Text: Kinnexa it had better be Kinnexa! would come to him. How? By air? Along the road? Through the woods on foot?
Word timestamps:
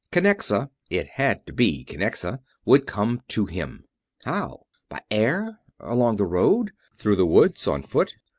Kinnexa 0.11 0.71
it 0.89 1.07
had 1.09 1.45
better 1.45 1.53
be 1.53 1.85
Kinnexa! 1.85 2.39
would 2.65 2.87
come 2.87 3.21
to 3.27 3.45
him. 3.45 3.85
How? 4.25 4.65
By 4.89 5.01
air? 5.11 5.59
Along 5.79 6.15
the 6.15 6.25
road? 6.25 6.71
Through 6.97 7.17
the 7.17 7.27
woods 7.27 7.67
on 7.67 7.83
foot? 7.83 8.15